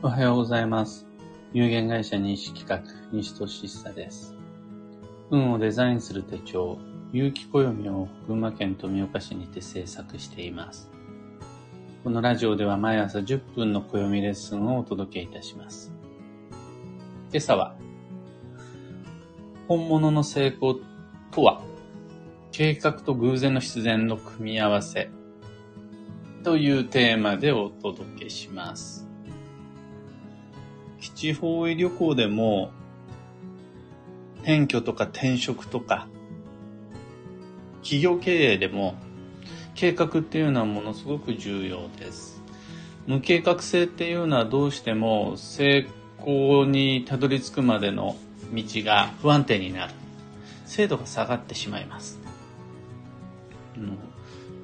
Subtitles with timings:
[0.00, 1.08] おはようございます。
[1.52, 4.32] 有限会社西企画、西俊久です。
[5.28, 6.78] 運をデザインする手帳、
[7.12, 10.88] 有機暦を群馬県富岡市にて制作しています。
[12.04, 15.92] このラジオでは毎朝10分の暦レッスンをお届けいたします。
[17.32, 17.74] 今朝は、
[19.66, 20.76] 本物の成功
[21.32, 21.60] とは、
[22.52, 25.10] 計画と偶然の必然の組み合わせ
[26.44, 29.07] というテーマでお届けします。
[31.00, 32.70] 基地方位旅行でも、
[34.42, 36.08] 転居とか転職とか、
[37.82, 38.94] 企業経営でも、
[39.74, 42.42] 計画っていうのはものすごく重要です。
[43.06, 45.86] 無計画性っていうのはどうしても成
[46.20, 48.16] 功にたどり着くまでの
[48.52, 49.94] 道が不安定になる。
[50.66, 52.18] 精度が下がってしまいます。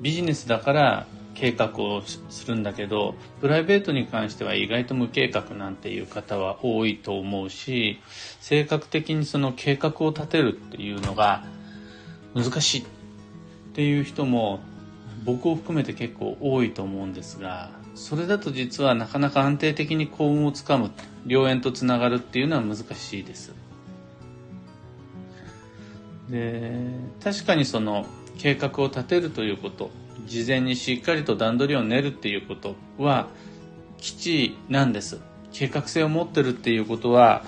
[0.02, 8.00] ビジネスだから計画をするんだけど、プライベートに関しては意外と無計画なんていう方は多いと思うし、
[8.40, 11.44] 性格的にその計画を立てるっていうのが
[12.34, 12.84] 難しいっ
[13.74, 14.60] ていう人も
[15.24, 20.90] 僕を含めて結構多いと思うんですが、それだと実はなかなか安定的に幸運をつかむ、
[21.26, 23.52] 良縁とつながるっていうのは難しいです。
[26.28, 26.72] で、
[27.22, 28.06] 確かにその
[28.38, 29.90] 計画を立てるということ、
[30.26, 33.28] 事前にしっかりと段取りを練るっていうことは
[33.98, 35.20] 基地なんです。
[35.52, 37.44] 計画性を持ってるっていうことは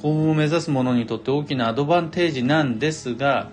[0.00, 3.50] 幸運を目指す者にとって大きなアドバンテージなんですが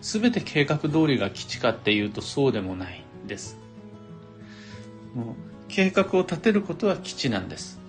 [0.00, 3.58] 全て計画通りが基地かっていうとそうでもないです。
[5.14, 5.34] もう
[5.68, 7.80] 計画を立てることは基地なんです。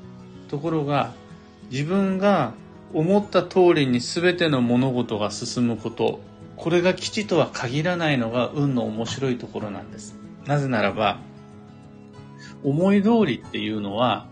[0.49, 1.13] ところが
[1.69, 2.53] 自分が
[2.93, 6.19] 思った通りに全ての物事が進むこと
[6.61, 10.15] これが基地とは限らないのが運の面白いところなんです。
[10.45, 11.19] なぜならば、
[12.63, 14.27] 思い通りっていうのは、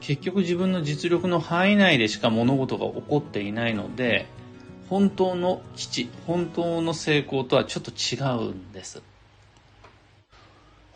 [0.00, 4.26] 結局自分の実力の範囲内でしか物事が起こっていないので、
[4.90, 9.02] 本当の基地、本当の成功とはちょっと違うんです。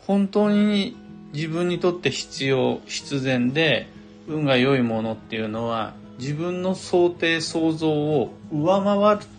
[0.05, 0.95] 本当に
[1.33, 3.87] 自分にとって必要、必然で、
[4.27, 9.34] 運が良いものっていうのは、自分の想定、想像を上回る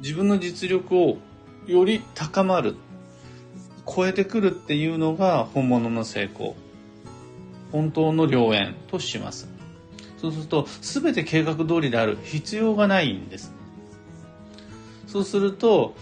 [0.00, 1.18] 自分の実力を
[1.66, 2.76] より高まる、
[3.86, 6.56] 超えてくるっていうのが本物の成功。
[7.72, 9.48] 本当の良縁とします。
[10.20, 13.52] そうすると、すべて計画通りである必要がないんです。
[15.06, 15.94] そうすると、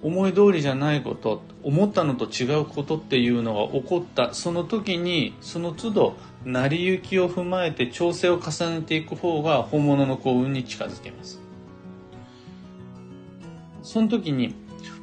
[0.00, 11.47] 思い通りじゃないこと、思ったのと違うことっていうのが起こった、その時に、その都度、成り行きを踏まえて調整を重ねていく方が本物の幸運に近づけます。
[13.88, 14.54] その時に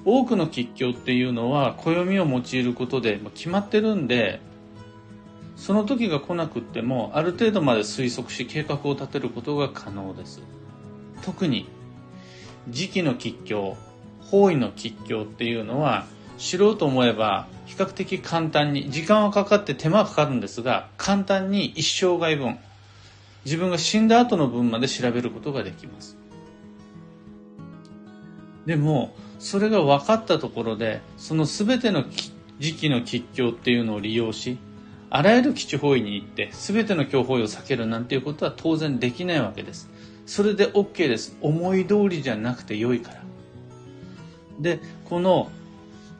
[0.05, 4.39] 多くの吉凶っていうのは暦を用いることで決まってるんで
[5.55, 10.43] その時が来なくってもある程度まで推測し計画を立てることが可能です。
[11.23, 11.67] 特に
[12.69, 13.75] 時期の吉凶
[14.19, 16.05] 方位の吉凶っていうのは
[16.37, 22.59] 知ろうと思えば比較的簡単に時間はかかって手間はかかるんですが簡単に一生涯分
[23.45, 26.24] 自分が死んだ後の分まで調べることができます。
[28.65, 32.03] でも、それが分かったところで、その全ての
[32.59, 34.57] 時期の吉凶っていうのを利用し、
[35.09, 39.89] あらゆる基地方位に行って、全ての強方位を避けるなんていうことは当然できないわけです。
[40.25, 41.37] それで OK です。
[41.41, 43.21] 思い通りじゃなくて良いから。
[44.59, 45.51] で、この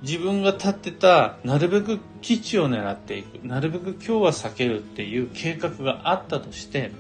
[0.02, 6.92] 自分が立ってた、なるべく基地を狙っていく、なるべく今日は避けるっていう計画があったとして、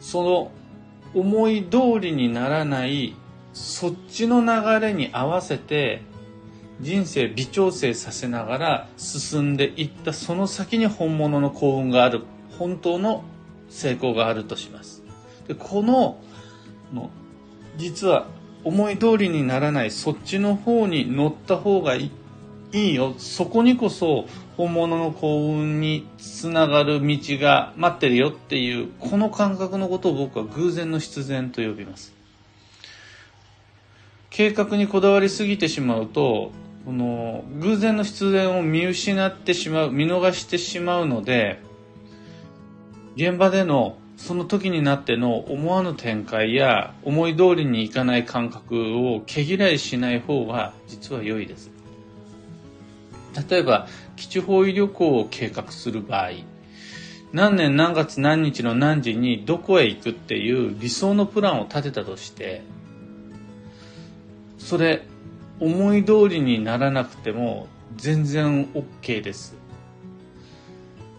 [0.00, 0.50] その
[1.14, 3.14] 思い通りにならない
[3.52, 6.02] そっちの流れに合わせて
[6.80, 12.22] 人生微調整させながら進んでいったその先に本物の幸運がある
[12.58, 13.24] 本当の
[13.68, 15.02] 成功があるとします。
[15.48, 16.18] でこの
[16.92, 17.10] の
[17.76, 18.26] 実は
[18.64, 22.10] 思い通りにならないそっちの方に乗った方がい
[22.72, 23.14] いよ。
[23.18, 24.26] そこにこそ
[24.56, 32.21] 本物の幸運につながる道が待ってるよっていうこの感覚のことを僕は偶然の必然と呼びます。
[34.32, 36.52] 計画にこだわりすぎてしまうと
[36.86, 41.60] この偶然の必然を見失ってしまう見逃してしまうので
[43.14, 51.70] 現場でのその時になっての思わぬ展開や思い通りにいかない感覚を毛嫌いしない方が実は良いです。
[53.50, 53.86] 例えば
[54.16, 56.30] 基地方位旅行を計画する場合
[57.32, 62.62] 何年何月何日の何時にどこへ行くっていう理想のプランを立てたとして
[64.62, 65.02] それ
[65.60, 67.66] 思い通りにならなくても
[67.96, 69.56] 全然 OK です。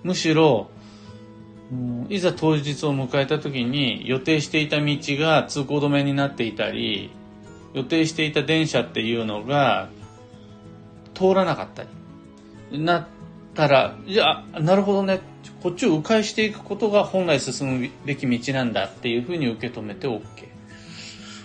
[0.02, 0.70] むしろ、
[2.10, 7.12] いざ当日を迎えた時に予定していた道が通行止めになっていたり、
[7.74, 9.90] 予定していた電車っていうのが
[11.14, 11.84] 通らなかった
[12.72, 13.08] り、なっ
[13.54, 15.22] たら、いや、なるほどね、
[15.62, 20.53] こっちを迂回していくことが本来進むべき道なんだっていうふうに受け止めて OK。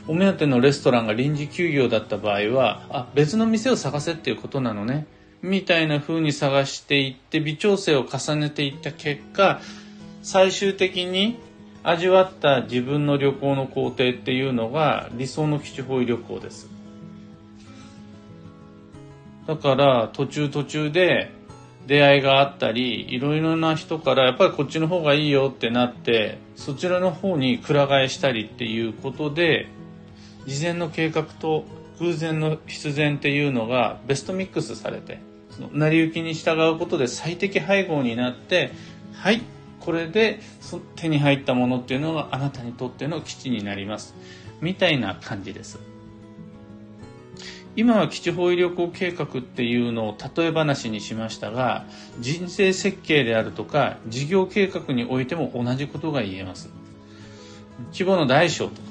[0.09, 5.07] お目当てのレストランが臨時休業だった場合は、あ、別の店を探せっていうことなのね。
[5.43, 9.61] みたいな風に探していって微調整を重ねていった結果、
[10.23, 11.39] 最終的に
[11.83, 16.69] 味わった自分の旅行の工程っていうのが理想の基地方位旅行です。
[19.47, 21.31] だから途中途中で
[21.87, 29.69] 出会いがあったり、いろいろな人からやっぱりこっちの方がいいよってなって、そちらの方にくら替えしたりっていうことで、
[30.49, 31.65] 事前の計画と
[32.01, 38.73] 偶然の必然っていうのがベストミックスされて、その成り行きに従うことで最適配合になって、
[39.13, 39.43] はい、
[39.81, 40.41] これで
[40.97, 44.15] 手に入ったものっていうのがあなたにとっての基地になります。
[44.63, 45.79] みたいな感じです。
[47.77, 51.85] 今は基地方位旅行計画っていうのを例え話にしましたが、
[52.21, 56.71] 人生設計であるとか事業計画においても同じことが言えます。
[57.93, 58.83] 規模の大小と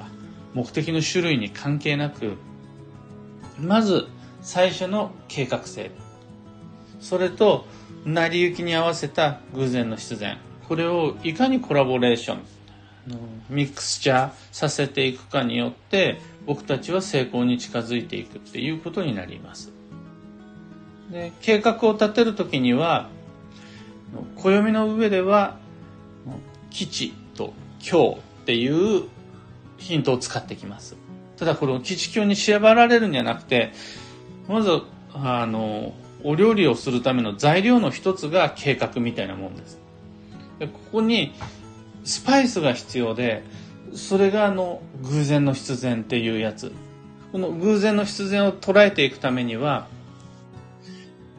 [0.57, 2.33] 目的の種類に関係なく、
[3.59, 4.07] まず
[4.41, 5.91] 最初の計画性。
[6.99, 7.67] それと、
[8.05, 10.39] 成り行きに合わせた偶然の必然。
[10.67, 12.39] これをいかにコラボレーション、
[13.51, 19.71] ミックスチャーさせていくかによって、僕たちは成功に近づいていくっていうことになります。
[21.11, 23.09] で計画を立てるときには、
[24.35, 25.59] 暦の上では、
[26.71, 29.03] 基地と今日っていう
[29.77, 30.95] ヒントを使ってきます。
[31.37, 33.71] ただこの基地教に縛られるんじゃなくて、
[34.47, 34.81] まず、
[35.13, 35.93] あの、
[36.23, 39.79] お料理をするための材料の一つが計画みたいなもんです。
[40.59, 41.33] でここに
[42.03, 43.43] スパイスが必要で、
[43.93, 46.71] それがあの、偶然の必然っていうやつ。
[47.31, 49.87] この偶然の必然を捉えていくためには、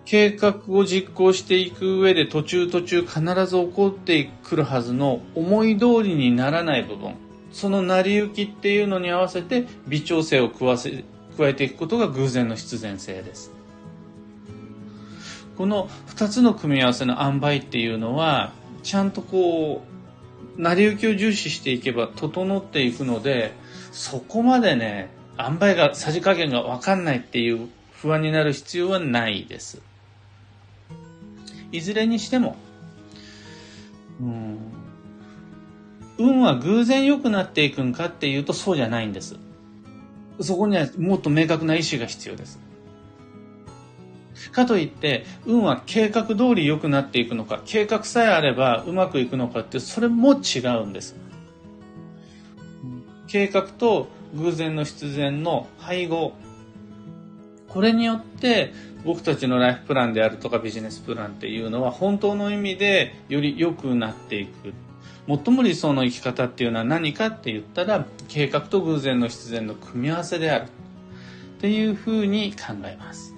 [0.05, 7.15] 計画を実行していく上で途中途中必ず起こってくるはずの思い通りにならない部分。
[7.53, 11.05] その成り行きっていうのに合わせて微調整を加せ
[11.37, 13.53] 加えていくことが偶然の必然性です。
[15.57, 18.53] この二つの組み合わせの塩梅っていうのは、
[18.83, 19.83] ちゃんとこ
[20.57, 23.53] う、成り行きを重視していけば整っていくので、
[23.93, 29.81] そこまでね、塩梅が、さじ加減がわかんないっていう不安になる必要はないです。
[31.71, 32.57] いずれにしても、
[34.21, 34.59] うん
[36.19, 39.37] 運は偶然良くなっていくんかっていうとそうじゃないんです。
[40.41, 42.61] そこにはもっと明確な意志が必要です。
[44.53, 51.17] かといって、運は計画通り良くなっていくのか、計画さえあればうまくいくのかって、それも違うんです。
[53.27, 56.33] 計画と偶然の必然の配合。
[57.69, 58.73] これによって
[59.05, 64.73] 僕たちのライフプランであるとかビジネスプランっていうのは本当の意味でより良くなっていく。
[65.29, 73.35] 最も理想の生き方っていうのは何かって言ったら計画と偶然の必然の組み合わせであるっていうふうに考えます。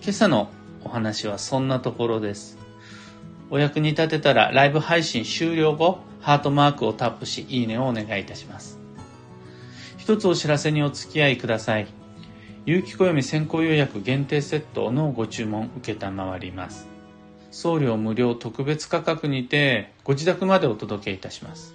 [0.00, 0.48] 今朝の
[0.84, 2.56] お話はそんなところです。
[3.50, 8.78] お役に立てたらライブ配信終了後、ハートマークをタップし、いいねをお願いいたします。
[9.96, 11.88] 一つお知らせにお付き合いください。
[12.64, 16.93] 有機暦先行予約限定セットのご注文受けたまわります。
[17.54, 21.72] 送料無料特別価格にてご自宅までお届けいたします。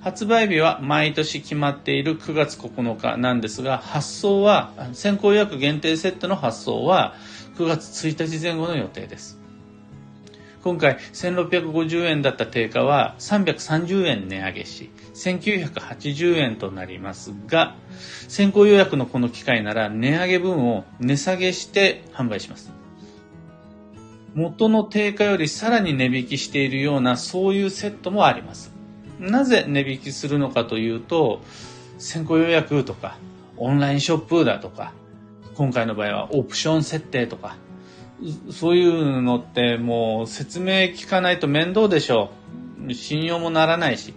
[0.00, 7.14] 発売日は毎年決まっている9月9日なんですが、発送は、先行予約限定セットの発送は
[7.58, 9.38] 9月1日前後の予定です。
[10.64, 17.76] 今回1650円だった定価は330円値上げし、1980円となりますが、
[18.26, 22.79] 先行予約のこの機会なら値上げ分を値下げして販売します。
[24.34, 28.72] 元の定価よりさらに値引きしているようなそういうセットもあります。
[29.18, 31.40] なぜ値引きするのかというと、
[31.98, 33.18] 先行予約とか、
[33.56, 34.92] オンラインショップだとか、
[35.54, 37.56] 今回の場合はオプション設定とか、
[38.50, 42.30] そういうのってもう説明聞かないと面倒でしょ
[42.86, 42.94] う。
[42.94, 44.14] 信用もならないし。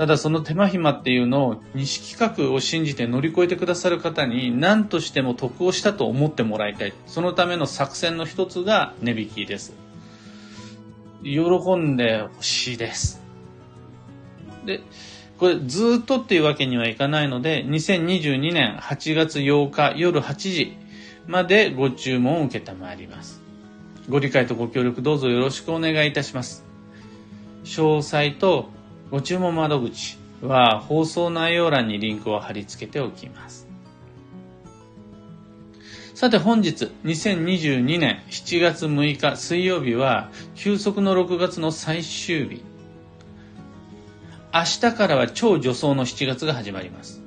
[0.00, 6.94] ただその手間暇っていうのを西企画を信じて乗り越えてくださる方に何としても得をしたと思ってもらいたい。
[7.06, 9.74] そのための作戦の一つが値引きです。
[11.22, 13.20] 喜んでほしいです。
[14.64, 14.80] で、
[15.36, 20.78] これずっとっていうわけにはいかないので、2022年8月8日夜8時
[21.26, 23.42] までご注文を受けたまわります。
[24.08, 26.64] ご理解とご協力どうぞよろしくお願いいたします。
[27.64, 28.79] 詳細と
[29.10, 33.66] ご注文窓口は放送内容欄にリンクを貼り付けておきます。
[36.14, 42.62] さて本日2022年7月6日水曜日は休息の6月の最終日。
[44.52, 47.20] 明日からは超助走の7月が始まります。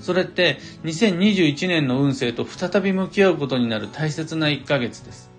[0.00, 5.30] それって2021年の運勢と再び向き合うことになる大切な1ヶ月です。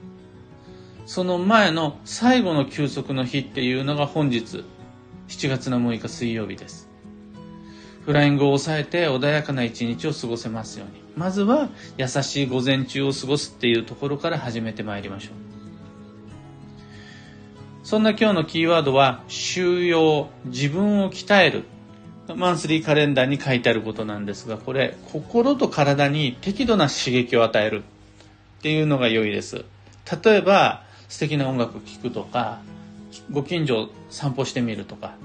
[1.07, 4.63] その前の最後の休息の日っていうのが本日
[5.31, 6.89] 7月の6日水曜日です。
[8.05, 11.01] フライングを抑えて穏やかな一日を過ごせますように。
[11.15, 15.31] まずは優しい午前中を過ごすっていうところから始めてまいりましょう。
[17.85, 21.63] そんな今日のキーワードは、収容、自分を鍛える。
[22.35, 27.83] マンスリーカレンダーに書いてあることなんですが、これ、心と体に適度な刺激を与える
[28.59, 29.63] っていうのが良いです。
[30.23, 32.59] 例えば、素敵な音楽を聴くとか、
[33.31, 35.15] ご近所散歩してみるとか、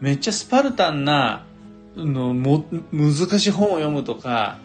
[0.00, 1.44] めっちゃスパルタンな
[1.96, 4.58] のも難しい本を読むとか、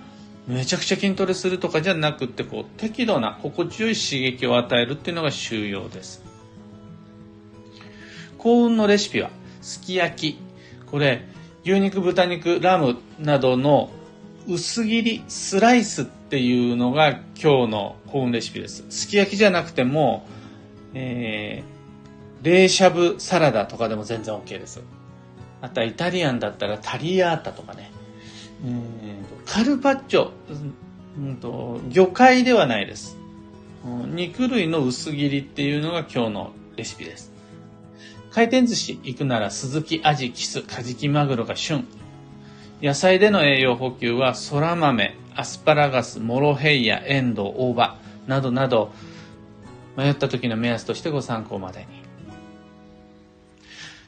[0.48, 6.24] めちゃくちゃ筋トレするとかじゃなくて、こう、適度な心地よい刺激を与えるっていうのが収容です。
[8.38, 9.31] 幸運のレシピは、
[9.62, 10.39] すき焼き。
[10.86, 11.25] これ、
[11.63, 13.89] 牛肉、豚肉、ラムなどの
[14.48, 17.10] 薄切り、スライスっていうのが
[17.41, 18.86] 今日の幸運レシピです。
[18.89, 20.27] すき焼きじゃなくても、
[20.93, 21.75] えー、
[22.42, 24.82] 冷しゃぶサラダとかでも全然 OK です。
[25.62, 27.92] あとはイタリアンだったらタリアータとかね。
[28.63, 30.32] えー、カルパッチョ、
[31.18, 33.18] うんと、魚介ではないです。
[34.08, 37.32] 肉類の薄切りっていうのが今日のレシピです。
[38.32, 41.86] 回転寿司行くなら鈴木、アジ、キス、カジキマグロが旬。
[42.82, 48.92] 野菜での栄養補給は空豆、アスパラガス、モロヘイヤ、エンドウ、大葉などなど
[49.96, 52.05] 迷った時の目安としてご参考までに。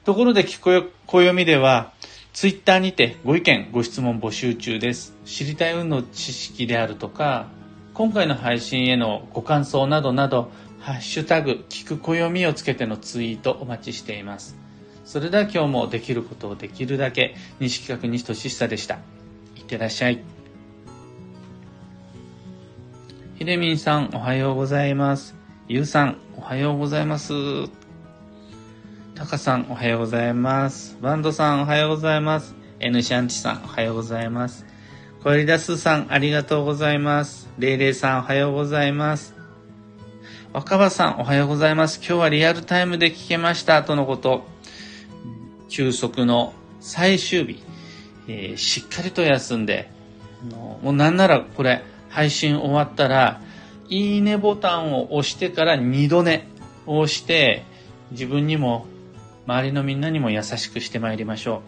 [0.08, 1.92] ところで聞こよ暦では、
[2.32, 5.14] ツイッターにてご意見、ご質問募集中です。
[5.26, 7.48] 知りたい運の知識であるとか、
[7.94, 10.50] 今回の配信へのご感想などなど、
[10.80, 14.56] ハッシュタグ、聞く暦をつけてのツイートお待ちしています。
[15.04, 19.00] それでは今日もできることをできるだけ、西企画西俊久でした。
[19.58, 20.24] いってらっしゃい。
[23.36, 25.36] ひでみんさん、おはようございます。
[25.68, 27.34] ゆうさん、おはようございます。
[29.18, 30.96] たかさん、おはようございます。
[31.02, 32.54] バンドさん、おはようございます。
[32.80, 34.64] N シャンチさん、おはようございます。
[35.24, 37.50] コエリダスさん、ありがとうございます。
[37.58, 39.34] レイレイさん、おはようございます。
[40.54, 41.98] 若葉さん、おはようございます。
[41.98, 44.46] 今日はリアルタイムで聞けました、とのこと。
[45.68, 47.64] 休息の最終日、
[48.28, 49.90] えー、しっかりと休んで、
[50.52, 53.42] もうなんならこれ、配信終わったら、
[53.90, 56.48] いいねボタンを押してから二度寝
[56.86, 57.66] をして、
[58.12, 58.86] 自分にも
[59.48, 61.62] 周りのみんなにも優しくしてまいりましょ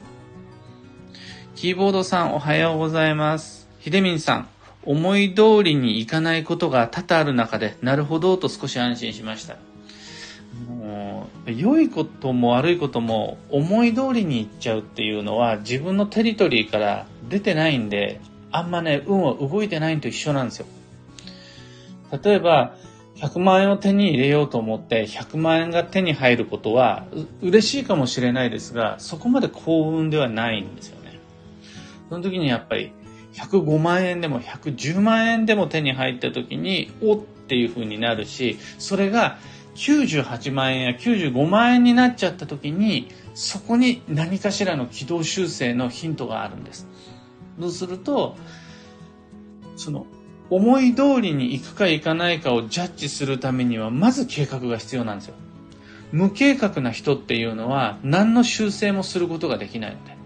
[1.56, 1.56] う。
[1.56, 3.70] キーボードさんおはようございます。
[3.80, 4.48] ひでみんさん、
[4.84, 9.56] 思い通りにいかないことが多々ある中で、なるほどと少し安心しました。
[10.68, 18.20] もう良いことも悪いことも思い通りにいっちゃうっていうのは自分のテリトリーから出てないんで、
[18.52, 20.66] あんまね、運は動いてないのと一緒なんですよ。
[22.22, 22.76] 例えば、
[23.22, 27.06] 100万円を手に入れようと思って100万円が手に入ることは
[27.42, 31.20] 嬉しいかもしれないですが、そこまで幸運ではないんですよね。
[32.10, 32.94] その時にやっぱり
[33.34, 39.38] 105万円でも110万円でも手に入った時に、おっていう風になるし、それが
[39.76, 46.88] 98万円や95万円になっちゃった時に、そこに何かしらの軌道修正のヒントがあるんです。
[47.60, 48.38] そうすると、
[49.76, 50.06] その
[50.50, 55.36] 思い通りに行くか行かないかをジャッジするためには、まず計画が必要なんですよ。
[56.12, 60.18] 無計画な人っていうのは、何の修正もすることができないので。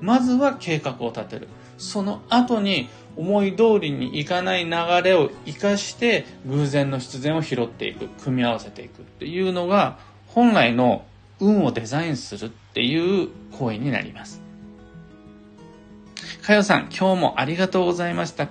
[0.00, 1.48] まずは計画を立てる。
[1.76, 4.70] その後に思い通りにいかない流
[5.02, 9.98] れを活かして偶然の必然を拾っていく、組み合わせていくっていうのが
[10.28, 11.04] 本来の
[11.40, 14.40] 運をデザインするっていう行為になります。
[16.42, 18.48] かよさん、今日もありがとうございました。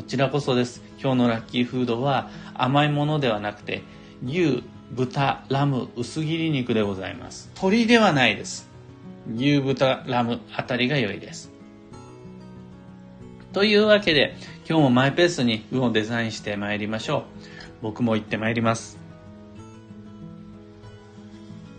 [0.00, 0.80] こちらこそです。
[0.98, 3.82] 今日のラッキーフードは甘いものではなくて、
[4.24, 7.50] 牛、豚、ラム、薄切り肉でございます。
[7.56, 8.66] 鶏ではないです。
[9.36, 11.52] 牛、豚、ラムあたりが良いです。
[13.52, 17.22] というわけで、今日もマイペースに運をデザインして参りましょう。
[17.82, 18.99] 僕も行って参ります。